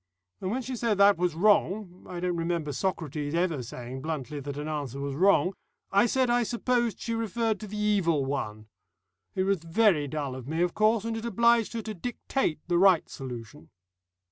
And 0.39 0.49
when 0.49 0.63
she 0.63 0.75
said 0.75 0.97
that 0.97 1.19
was 1.19 1.35
wrong 1.35 2.07
I 2.09 2.19
don't 2.19 2.35
remember 2.35 2.73
Socrates 2.73 3.35
ever 3.35 3.61
saying 3.61 4.01
bluntly 4.01 4.39
that 4.39 4.57
an 4.57 4.67
answer 4.67 4.99
was 4.99 5.13
wrong 5.13 5.53
I 5.91 6.07
said 6.07 6.27
I 6.27 6.41
supposed 6.41 6.99
she 6.99 7.13
referred 7.13 7.59
to 7.59 7.67
the 7.67 7.77
Evil 7.77 8.25
One. 8.25 8.65
It 9.35 9.43
was 9.43 9.59
very 9.63 10.07
dull 10.07 10.33
of 10.33 10.47
me, 10.47 10.63
of 10.63 10.73
course, 10.73 11.05
and 11.05 11.15
it 11.15 11.25
obliged 11.25 11.73
her 11.73 11.83
to 11.83 11.93
dictate 11.93 12.59
the 12.67 12.79
right 12.79 13.07
solution. 13.09 13.69